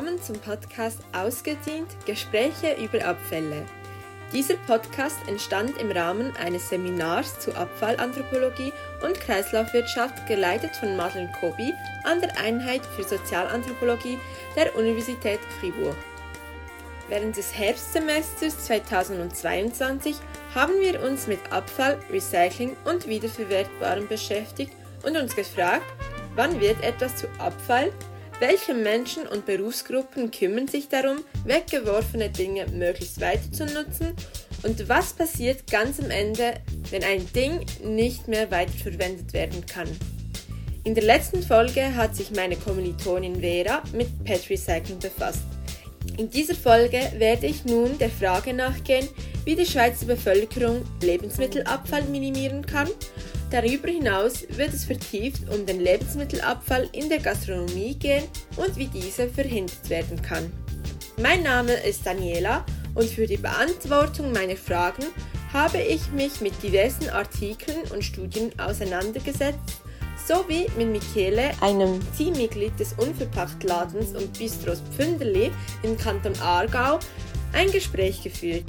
[0.00, 3.66] Willkommen zum Podcast Ausgedient Gespräche über Abfälle.
[4.32, 8.72] Dieser Podcast entstand im Rahmen eines Seminars zu Abfallanthropologie
[9.04, 11.74] und Kreislaufwirtschaft geleitet von Madeleine Kobi
[12.04, 14.18] an der Einheit für Sozialanthropologie
[14.56, 15.96] der Universität Fribourg.
[17.10, 20.16] Während des Herbstsemesters 2022
[20.54, 24.72] haben wir uns mit Abfall, Recycling und Wiederverwertbarem beschäftigt
[25.04, 25.84] und uns gefragt,
[26.36, 27.92] wann wird etwas zu Abfall
[28.40, 34.14] welche Menschen und Berufsgruppen kümmern sich darum, weggeworfene Dinge möglichst weiter zu nutzen?
[34.62, 36.54] Und was passiert ganz am Ende,
[36.90, 39.88] wenn ein Ding nicht mehr weiterverwendet werden kann?
[40.84, 45.44] In der letzten Folge hat sich meine Kommilitonin Vera mit Pet Recycling befasst.
[46.16, 49.06] In dieser Folge werde ich nun der Frage nachgehen,
[49.44, 52.88] wie die Schweizer Bevölkerung Lebensmittelabfall minimieren kann
[53.50, 58.24] Darüber hinaus wird es vertieft um den Lebensmittelabfall in der Gastronomie gehen
[58.56, 60.52] und wie dieser verhindert werden kann.
[61.20, 65.04] Mein Name ist Daniela und für die Beantwortung meiner Fragen
[65.52, 69.80] habe ich mich mit diversen Artikeln und Studien auseinandergesetzt
[70.28, 75.50] sowie mit Michele, einem Teammitglied des Unverpacktladens und Bistros Pfünderli
[75.82, 77.00] im Kanton Aargau,
[77.52, 78.64] ein Gespräch geführt.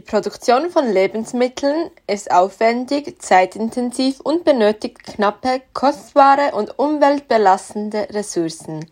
[0.00, 8.90] Die Produktion von Lebensmitteln ist aufwendig, zeitintensiv und benötigt knappe, kostbare und umweltbelastende Ressourcen.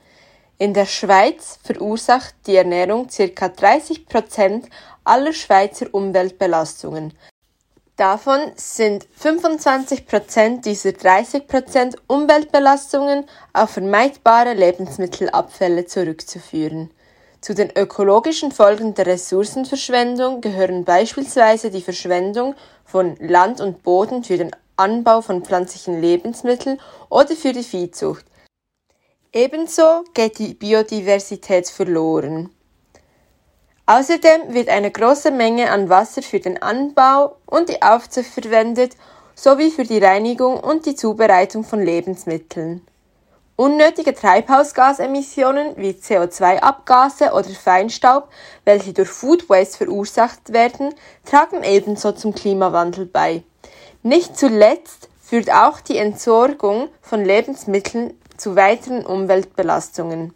[0.59, 3.49] In der Schweiz verursacht die Ernährung ca.
[3.49, 4.69] 30 Prozent
[5.03, 7.15] aller Schweizer Umweltbelastungen.
[7.97, 16.91] Davon sind 25 Prozent dieser 30 Prozent Umweltbelastungen auf vermeidbare Lebensmittelabfälle zurückzuführen.
[17.41, 24.37] Zu den ökologischen Folgen der Ressourcenverschwendung gehören beispielsweise die Verschwendung von Land und Boden für
[24.37, 28.25] den Anbau von pflanzlichen Lebensmitteln oder für die Viehzucht.
[29.33, 32.51] Ebenso geht die Biodiversität verloren.
[33.87, 38.97] Außerdem wird eine große Menge an Wasser für den Anbau und die Aufzucht verwendet,
[39.35, 42.83] sowie für die Reinigung und die Zubereitung von Lebensmitteln.
[43.61, 48.29] Unnötige Treibhausgasemissionen wie CO2-Abgase oder Feinstaub,
[48.65, 53.43] welche durch Food Waste verursacht werden, tragen ebenso zum Klimawandel bei.
[54.05, 60.33] Nicht zuletzt führt auch die Entsorgung von Lebensmitteln zu weiteren Umweltbelastungen.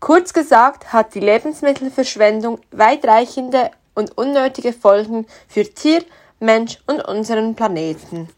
[0.00, 6.02] Kurz gesagt hat die Lebensmittelverschwendung weitreichende und unnötige Folgen für Tier,
[6.40, 8.30] Mensch und unseren Planeten.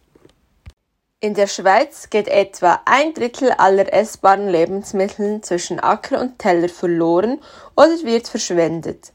[1.20, 7.40] In der Schweiz geht etwa ein Drittel aller essbaren Lebensmittel zwischen Acker und Teller verloren
[7.76, 9.12] oder wird verschwendet.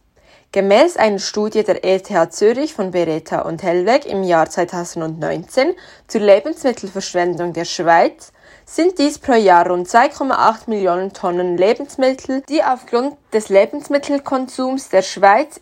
[0.52, 5.76] Gemäß einer Studie der ETH Zürich von Beretta und Hellweg im Jahr 2019
[6.06, 8.34] zur Lebensmittelverschwendung der Schweiz
[8.66, 15.62] sind dies pro Jahr rund 2,8 Millionen Tonnen Lebensmittel, die aufgrund des Lebensmittelkonsums der Schweiz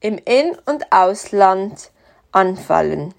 [0.00, 1.90] im In- und Ausland
[2.32, 3.12] anfallen.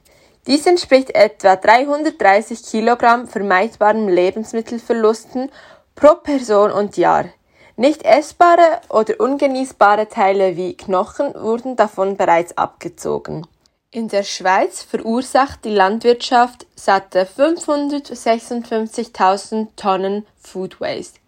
[0.46, 5.50] Dies entspricht etwa 330 Kilogramm vermeidbaren Lebensmittelverlusten
[5.96, 7.30] pro Person und Jahr.
[7.78, 13.48] Nicht essbare oder ungenießbare Teile wie Knochen wurden davon bereits abgezogen.
[13.90, 21.22] In der Schweiz verursacht die Landwirtschaft satte 556.000 Tonnen Food Waste.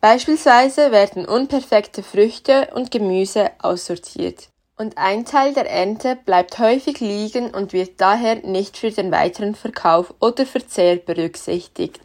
[0.00, 7.50] Beispielsweise werden unperfekte Früchte und Gemüse aussortiert und ein Teil der Ernte bleibt häufig liegen
[7.54, 12.00] und wird daher nicht für den weiteren Verkauf oder Verzehr berücksichtigt.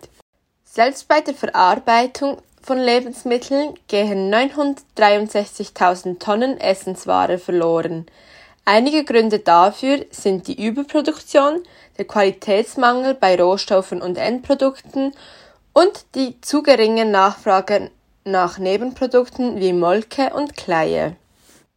[0.64, 8.06] Selbst bei der Verarbeitung von Lebensmitteln gehen 963.000 Tonnen Essensware verloren.
[8.66, 11.64] Einige Gründe dafür sind die Überproduktion,
[11.98, 15.14] der Qualitätsmangel bei Rohstoffen und Endprodukten
[15.74, 17.90] und die zu geringe Nachfrage
[18.26, 21.16] nach Nebenprodukten wie Molke und Kleie.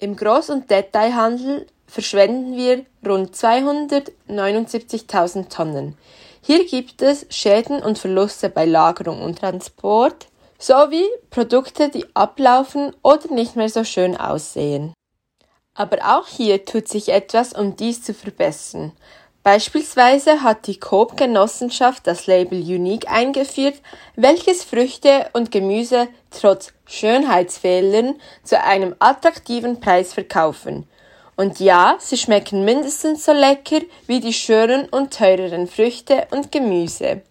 [0.01, 5.95] Im Groß- und Detailhandel verschwenden wir rund 279.000 Tonnen.
[6.41, 13.31] Hier gibt es Schäden und Verluste bei Lagerung und Transport sowie Produkte, die ablaufen oder
[13.31, 14.95] nicht mehr so schön aussehen.
[15.75, 18.93] Aber auch hier tut sich etwas, um dies zu verbessern.
[19.43, 23.83] Beispielsweise hat die Coop-Genossenschaft das Label Unique eingeführt,
[24.17, 30.89] welches Früchte und Gemüse trotz Schönheitsfehlern zu einem attraktiven Preis verkaufen.
[31.37, 37.23] Und ja, sie schmecken mindestens so lecker wie die schönen und teureren Früchte und Gemüse.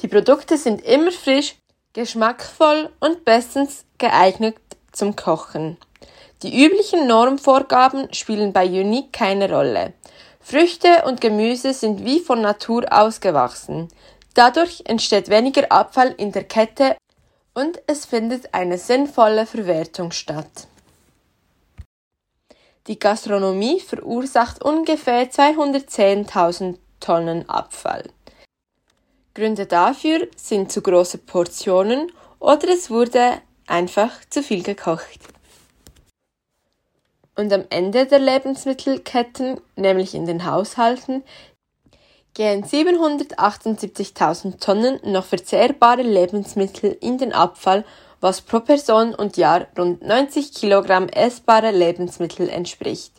[0.00, 1.54] Die Produkte sind immer frisch,
[1.94, 4.56] geschmackvoll und bestens geeignet
[4.92, 5.78] zum Kochen.
[6.42, 9.94] Die üblichen Normvorgaben spielen bei Unique keine Rolle.
[10.40, 13.88] Früchte und Gemüse sind wie von Natur aus gewachsen.
[14.34, 16.96] Dadurch entsteht weniger Abfall in der Kette
[17.56, 20.68] und es findet eine sinnvolle Verwertung statt.
[22.86, 28.04] Die Gastronomie verursacht ungefähr 210.000 Tonnen Abfall.
[29.34, 35.20] Gründe dafür sind zu große Portionen oder es wurde einfach zu viel gekocht.
[37.36, 41.22] Und am Ende der Lebensmittelketten, nämlich in den Haushalten,
[42.36, 47.84] gehen 778.000 Tonnen noch verzehrbare Lebensmittel in den Abfall,
[48.20, 53.12] was pro Person und Jahr rund 90 Kilogramm essbare Lebensmittel entspricht.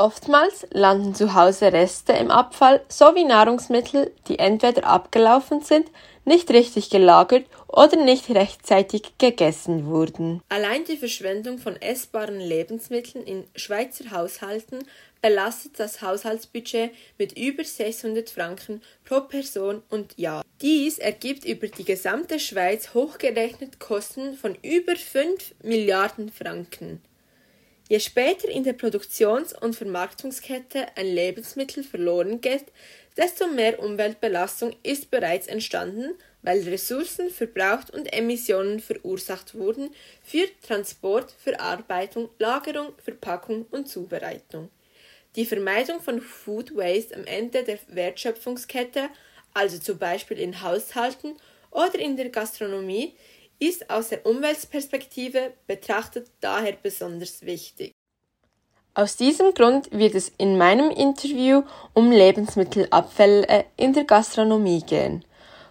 [0.00, 5.90] Oftmals landen zu Hause Reste im Abfall sowie Nahrungsmittel, die entweder abgelaufen sind,
[6.24, 10.40] nicht richtig gelagert oder nicht rechtzeitig gegessen wurden.
[10.50, 14.84] Allein die Verschwendung von essbaren Lebensmitteln in Schweizer Haushalten
[15.20, 20.44] belastet das Haushaltsbudget mit über 600 Franken pro Person und Jahr.
[20.60, 27.02] Dies ergibt über die gesamte Schweiz hochgerechnet Kosten von über 5 Milliarden Franken.
[27.88, 32.66] Je später in der Produktions- und Vermarktungskette ein Lebensmittel verloren geht,
[33.16, 36.12] desto mehr Umweltbelastung ist bereits entstanden,
[36.42, 39.90] weil Ressourcen verbraucht und Emissionen verursacht wurden
[40.22, 44.68] für Transport, Verarbeitung, Lagerung, Verpackung und Zubereitung.
[45.34, 49.08] Die Vermeidung von Food Waste am Ende der Wertschöpfungskette,
[49.54, 51.36] also zum Beispiel in Haushalten
[51.70, 53.14] oder in der Gastronomie,
[53.58, 57.92] ist aus der Umweltperspektive betrachtet daher besonders wichtig.
[58.94, 61.62] Aus diesem Grund wird es in meinem Interview
[61.94, 65.24] um Lebensmittelabfälle in der Gastronomie gehen.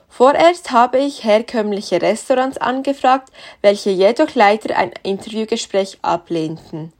[0.08, 3.30] Vorerst habe ich herkömmliche Restaurants angefragt,
[3.62, 6.94] welche jedoch leider ein Interviewgespräch ablehnten.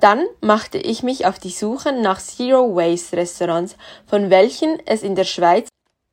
[0.00, 5.14] Dann machte ich mich auf die Suche nach Zero Waste Restaurants, von welchen es in
[5.14, 5.68] der Schweiz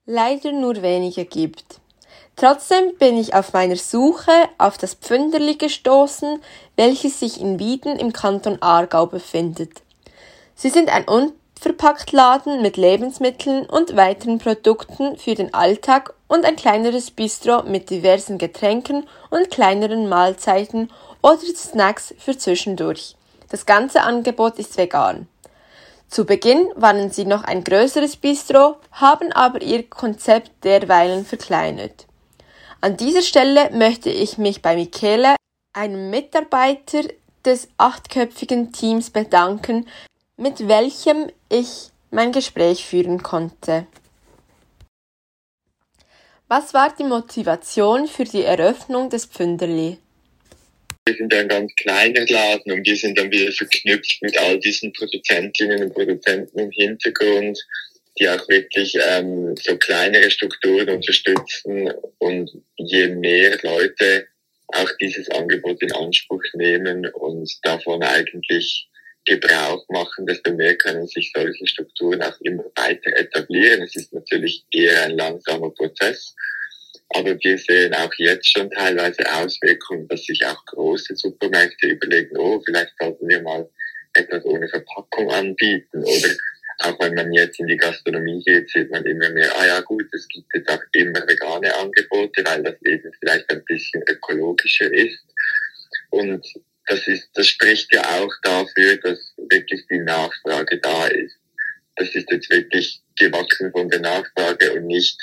[0.05, 1.79] leider nur wenige gibt.
[2.35, 6.41] Trotzdem bin ich auf meiner Suche auf das Pfünderli gestoßen,
[6.75, 9.81] welches sich in Wieden im Kanton Aargau befindet.
[10.55, 17.11] Sie sind ein Unverpacktladen mit Lebensmitteln und weiteren Produkten für den Alltag und ein kleineres
[17.11, 20.91] Bistro mit diversen Getränken und kleineren Mahlzeiten
[21.21, 23.15] oder Snacks für zwischendurch.
[23.49, 25.27] Das ganze Angebot ist vegan.
[26.09, 32.07] Zu Beginn waren sie noch ein größeres Bistro, haben aber ihr Konzept derweilen verkleinert.
[32.83, 35.37] An dieser Stelle möchte ich mich bei Michele,
[35.71, 37.03] einem Mitarbeiter
[37.45, 39.87] des achtköpfigen Teams, bedanken,
[40.35, 43.87] mit welchem ich mein Gespräch führen konnte.
[46.49, 49.97] Was war die Motivation für die Eröffnung des Pfünderli?
[51.05, 54.91] Wir sind ein ganz kleiner Laden und wir sind dann wieder verknüpft mit all diesen
[54.91, 57.57] Produzentinnen und Produzenten im Hintergrund
[58.19, 64.27] die auch wirklich ähm, so kleinere Strukturen unterstützen und je mehr Leute
[64.67, 68.87] auch dieses Angebot in Anspruch nehmen und davon eigentlich
[69.25, 73.81] Gebrauch machen, desto mehr können sich solche Strukturen auch immer weiter etablieren.
[73.83, 76.35] Es ist natürlich eher ein langsamer Prozess,
[77.09, 82.61] aber wir sehen auch jetzt schon teilweise Auswirkungen, dass sich auch große Supermärkte überlegen, oh,
[82.65, 83.69] vielleicht sollten wir mal
[84.13, 86.29] etwas ohne Verpackung anbieten oder
[86.83, 90.05] auch wenn man jetzt in die Gastronomie geht, sieht man immer mehr, ah ja gut,
[90.11, 95.23] es gibt jetzt auch immer vegane Angebote, weil das eben vielleicht ein bisschen ökologischer ist.
[96.09, 96.45] Und
[96.87, 101.37] das ist, das spricht ja auch dafür, dass wirklich die Nachfrage da ist.
[101.95, 105.17] Das ist jetzt wirklich gewachsen von der Nachfrage und nicht,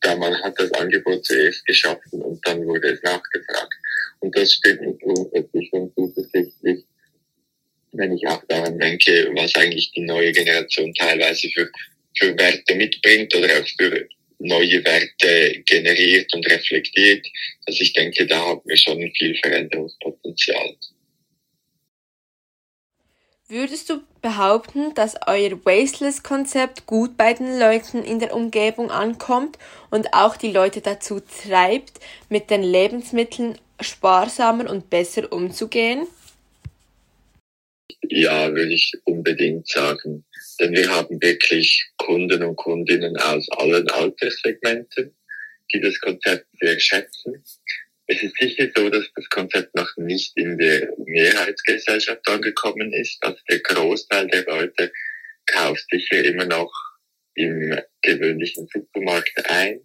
[0.00, 3.74] da man hat das Angebot zuerst geschaffen und dann wurde es nachgefragt.
[4.20, 6.84] Und das stimmt grundsätzlich schon zuversichtlich
[7.96, 11.70] wenn ich auch daran denke, was eigentlich die neue Generation teilweise für,
[12.18, 17.26] für Werte mitbringt oder auch für neue Werte generiert und reflektiert.
[17.66, 20.76] Also ich denke, da haben wir schon viel Veränderungspotenzial.
[23.48, 29.56] Würdest du behaupten, dass euer Wasteless-Konzept gut bei den Leuten in der Umgebung ankommt
[29.88, 36.08] und auch die Leute dazu treibt, mit den Lebensmitteln sparsamer und besser umzugehen?
[38.08, 40.24] Ja, würde ich unbedingt sagen.
[40.58, 45.16] Denn wir haben wirklich Kunden und Kundinnen aus allen Alterssegmenten,
[45.72, 47.44] die das Konzept sehr schätzen.
[48.06, 53.18] Es ist sicher so, dass das Konzept noch nicht in der Mehrheitsgesellschaft angekommen ist.
[53.22, 54.92] Also der Großteil der Leute
[55.46, 56.72] kauft sicher immer noch
[57.34, 59.80] im gewöhnlichen Supermarkt ein.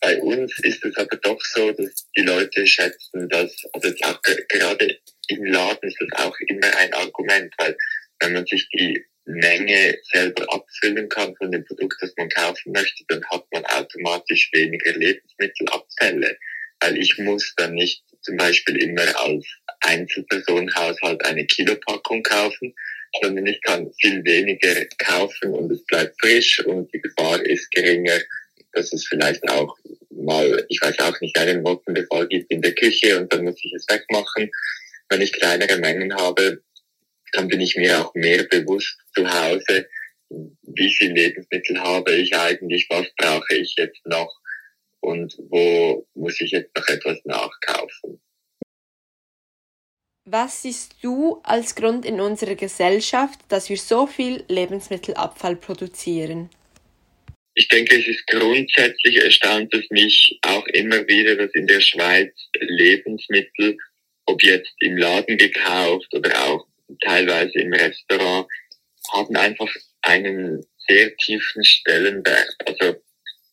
[0.00, 4.98] Bei uns ist es aber doch so, dass die Leute schätzen, dass, also auch gerade
[5.28, 7.76] im Laden ist das auch immer ein Argument, weil
[8.20, 13.04] wenn man sich die Menge selber abfüllen kann von dem Produkt, das man kaufen möchte,
[13.08, 16.38] dann hat man automatisch weniger Lebensmittelabfälle.
[16.80, 19.46] weil ich muss dann nicht zum Beispiel immer als
[19.80, 22.74] Einzelpersonenhaushalt eine Kilopackung kaufen,
[23.20, 28.18] sondern ich kann viel weniger kaufen und es bleibt frisch und die Gefahr ist geringer,
[28.72, 29.76] dass es vielleicht auch
[30.10, 33.72] mal, ich weiß auch nicht, einen Mottenbefall gibt in der Küche und dann muss ich
[33.74, 34.50] es wegmachen.
[35.12, 36.62] Wenn ich kleinere Mengen habe,
[37.32, 39.86] dann bin ich mir auch mehr bewusst zu Hause,
[40.30, 44.34] wie viel Lebensmittel habe ich eigentlich, was brauche ich jetzt noch
[45.00, 48.22] und wo muss ich jetzt noch etwas nachkaufen.
[50.24, 56.48] Was siehst du als Grund in unserer Gesellschaft, dass wir so viel Lebensmittelabfall produzieren?
[57.54, 62.32] Ich denke, es ist grundsätzlich erstaunt es mich auch immer wieder, dass in der Schweiz
[62.58, 63.76] Lebensmittel,
[64.32, 66.66] ob jetzt im Laden gekauft oder auch
[67.00, 68.46] teilweise im Restaurant,
[69.12, 69.72] haben einfach
[70.02, 72.54] einen sehr tiefen Stellenwert.
[72.66, 72.96] Also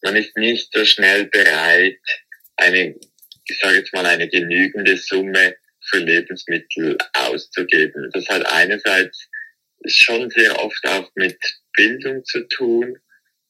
[0.02, 2.00] man ist nicht so schnell bereit,
[2.56, 2.96] eine,
[3.46, 5.56] ich sage jetzt mal, eine genügende Summe
[5.90, 8.10] für Lebensmittel auszugeben.
[8.14, 9.28] Das hat einerseits
[9.86, 11.38] schon sehr oft auch mit
[11.74, 12.98] Bildung zu tun,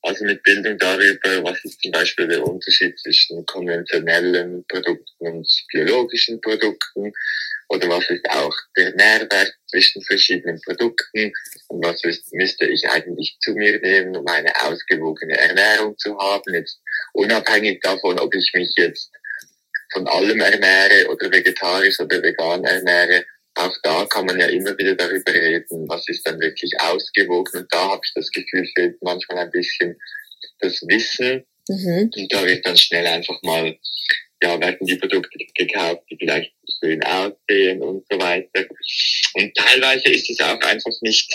[0.02, 6.40] also mit Bildung darüber, was ist zum Beispiel der Unterschied zwischen konventionellen Produkten und biologischen
[6.42, 7.12] Produkten
[7.70, 11.32] oder was ist auch der Nährwert zwischen verschiedenen Produkten
[11.68, 16.54] und was ist, müsste ich eigentlich zu mir nehmen, um eine ausgewogene Ernährung zu haben,
[16.54, 16.82] jetzt
[17.14, 19.12] unabhängig davon, ob ich mich jetzt
[19.92, 23.26] von allem ernähre oder vegetarisch oder vegan ernähre,
[23.60, 27.62] auch da kann man ja immer wieder darüber reden, was ist dann wirklich ausgewogen.
[27.62, 29.96] Und da habe ich das Gefühl, fehlt manchmal ein bisschen
[30.60, 31.46] das Wissen.
[31.68, 32.12] Mhm.
[32.16, 33.78] Und da wird dann schnell einfach mal,
[34.42, 38.66] ja, werden die Produkte gekauft, die vielleicht schön aussehen und so weiter.
[39.34, 41.32] Und teilweise ist es auch einfach nicht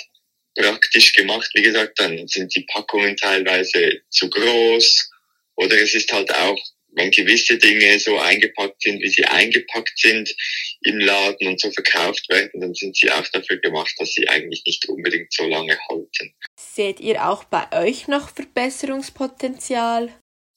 [0.57, 1.51] praktisch gemacht.
[1.55, 5.11] Wie gesagt, dann sind die Packungen teilweise zu groß
[5.57, 6.59] oder es ist halt auch
[6.97, 10.35] wenn gewisse Dinge so eingepackt sind, wie sie eingepackt sind
[10.83, 14.63] im Laden und so verkauft werden, dann sind sie auch dafür gemacht, dass sie eigentlich
[14.67, 16.35] nicht unbedingt so lange halten.
[16.59, 20.13] Seht ihr auch bei euch noch Verbesserungspotenzial?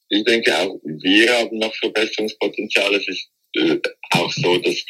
[0.10, 2.96] Ich denke auch, wir haben noch Verbesserungspotenzial.
[2.96, 3.80] Es ist äh,
[4.12, 4.84] auch so, dass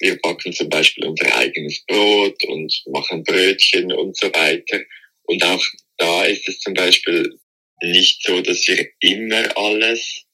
[0.00, 4.80] wir backen zum Beispiel unser eigenes Brot und machen Brötchen und so weiter.
[5.22, 5.64] Und auch
[5.96, 7.38] da ist es zum Beispiel
[7.82, 10.24] nicht so, dass wir immer alles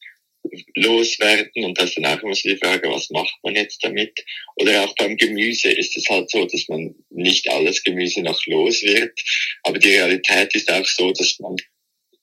[0.75, 4.25] loswerden und das ist dann auch immer so die Frage, was macht man jetzt damit?
[4.57, 8.83] Oder auch beim Gemüse ist es halt so, dass man nicht alles Gemüse noch los
[8.83, 9.19] wird,
[9.63, 11.57] aber die Realität ist auch so, dass man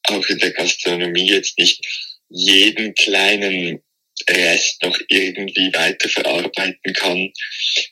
[0.04, 1.86] auch in der Gastronomie jetzt nicht
[2.30, 3.82] jeden kleinen
[4.30, 7.32] Rest noch irgendwie weiterverarbeiten kann,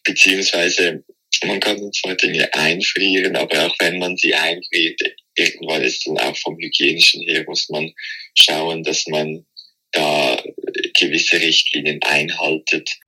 [0.03, 1.03] beziehungsweise
[1.43, 4.99] man kann zwar Dinge einfrieren, aber auch wenn man sie einfriert,
[5.35, 7.93] irgendwann ist dann auch vom hygienischen her muss man
[8.35, 9.45] schauen, dass man
[9.91, 10.41] da
[10.99, 12.99] gewisse Richtlinien einhaltet.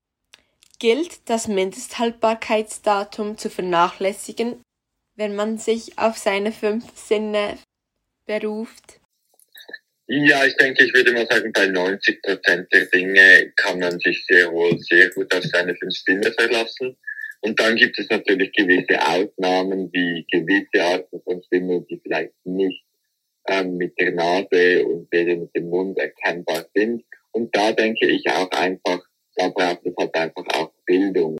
[0.80, 4.64] Gilt das Mindesthaltbarkeitsdatum zu vernachlässigen,
[5.16, 7.58] wenn man sich auf seine fünf Sinne
[8.26, 9.00] beruft?
[10.08, 14.26] Ja, ich denke, ich würde mal sagen, bei 90 Prozent der Dinge kann man sich
[14.26, 16.98] sehr wohl sehr gut auf seine fünf Sinne verlassen.
[17.42, 22.84] Und dann gibt es natürlich gewisse Ausnahmen, wie gewisse Arten von Stimmen, die vielleicht nicht
[23.48, 27.04] ähm, mit der Nase und weder mit dem Mund erkennbar sind.
[27.32, 29.00] Und da denke ich auch einfach,
[29.36, 31.38] da braucht es halt einfach auch Bildung.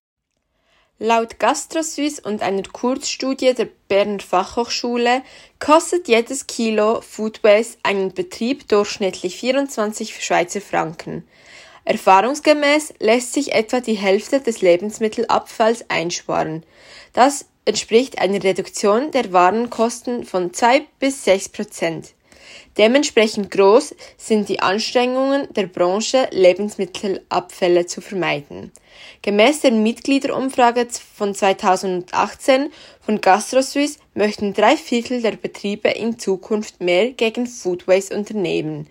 [0.98, 5.22] Laut GastroSuisse und einer Kurzstudie der Berner Fachhochschule
[5.58, 7.40] kostet jedes Kilo Food
[7.82, 11.26] einen Betrieb durchschnittlich 24 Schweizer Franken.
[11.84, 16.64] Erfahrungsgemäß lässt sich etwa die Hälfte des Lebensmittelabfalls einsparen.
[17.12, 22.14] Das entspricht einer Reduktion der Warenkosten von zwei bis sechs Prozent.
[22.78, 28.72] Dementsprechend groß sind die Anstrengungen der Branche, Lebensmittelabfälle zu vermeiden.
[29.20, 37.10] Gemäß der Mitgliederumfrage von 2018 von GastroSuisse möchten drei Viertel der Betriebe in Zukunft mehr
[37.12, 38.88] gegen Food Waste unternehmen.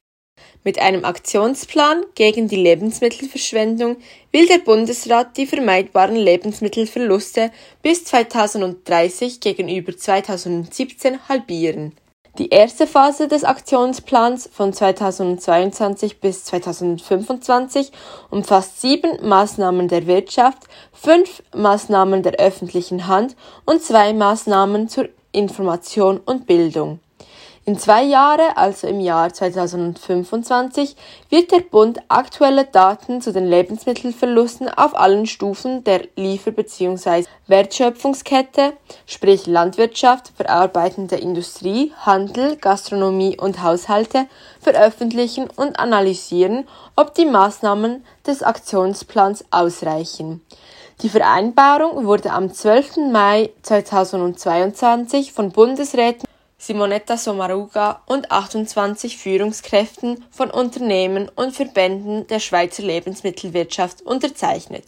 [0.63, 3.97] Mit einem Aktionsplan gegen die Lebensmittelverschwendung
[4.31, 11.93] will der Bundesrat die vermeidbaren Lebensmittelverluste bis 2030 gegenüber 2017 halbieren.
[12.37, 17.91] Die erste Phase des Aktionsplans von 2022 bis 2025
[18.29, 26.19] umfasst sieben Maßnahmen der Wirtschaft, fünf Maßnahmen der öffentlichen Hand und zwei Maßnahmen zur Information
[26.19, 26.99] und Bildung.
[27.63, 30.95] In zwei Jahren, also im Jahr 2025,
[31.29, 37.25] wird der Bund aktuelle Daten zu den Lebensmittelverlusten auf allen Stufen der Liefer- bzw.
[37.45, 38.73] Wertschöpfungskette,
[39.05, 44.25] sprich Landwirtschaft, verarbeitende Industrie, Handel, Gastronomie und Haushalte,
[44.59, 50.41] veröffentlichen und analysieren, ob die Maßnahmen des Aktionsplans ausreichen.
[51.03, 53.11] Die Vereinbarung wurde am 12.
[53.11, 56.30] Mai 2022 von Bundesräten
[56.61, 64.83] Simonetta Sommaruga und 28 Führungskräften von Unternehmen und Verbänden der Schweizer Lebensmittelwirtschaft unterzeichnet.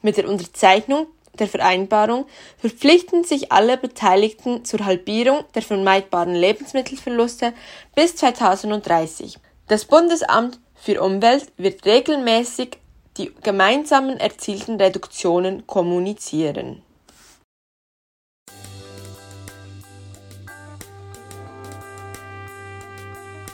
[0.00, 1.06] Mit der Unterzeichnung
[1.38, 2.24] der Vereinbarung
[2.56, 7.52] verpflichten sich alle Beteiligten zur Halbierung der vermeidbaren Lebensmittelverluste
[7.94, 9.36] bis 2030.
[9.68, 12.78] Das Bundesamt für Umwelt wird regelmäßig
[13.18, 16.80] die gemeinsamen erzielten Reduktionen kommunizieren.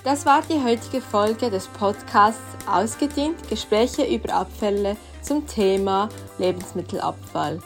[0.07, 6.09] Das war die heutige Folge des Podcasts Ausgedient Gespräche über Abfälle zum Thema
[6.39, 7.59] Lebensmittelabfall.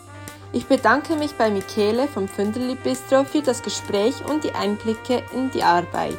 [0.54, 5.50] Ich bedanke mich bei Michele vom Fünderli Bistro für das Gespräch und die Einblicke in
[5.50, 6.18] die Arbeit.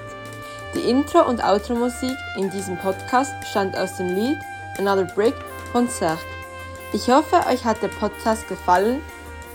[0.75, 4.37] Die Intro- und Outro-Musik in diesem Podcast stammt aus dem Lied
[4.77, 5.33] Another Brick
[5.71, 6.21] von Serge.
[6.93, 9.01] Ich hoffe, euch hat der Podcast gefallen.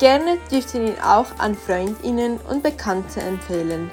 [0.01, 3.89] Gerne dürft ihr ihn auch an Freundinnen und Bekannte empfehlen.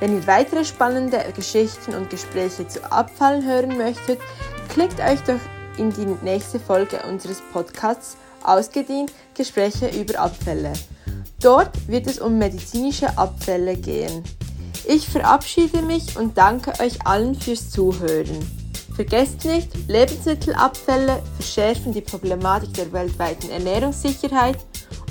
[0.00, 4.18] Wenn ihr weitere spannende Geschichten und Gespräche zu Abfallen hören möchtet,
[4.70, 5.40] klickt euch doch
[5.76, 10.72] in die nächste Folge unseres Podcasts Ausgedient Gespräche über Abfälle.
[11.42, 14.24] Dort wird es um medizinische Abfälle gehen.
[14.88, 18.38] Ich verabschiede mich und danke euch allen fürs Zuhören.
[18.96, 24.56] Vergesst nicht, Lebensmittelabfälle verschärfen die Problematik der weltweiten Ernährungssicherheit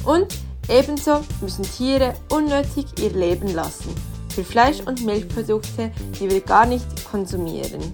[0.04, 0.28] und
[0.68, 6.86] ebenso müssen Tiere unnötig ihr Leben lassen für Fleisch- und Milchprodukte, die wir gar nicht
[7.06, 7.94] konsumieren.